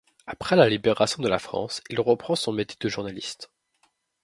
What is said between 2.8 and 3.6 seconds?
de journaliste.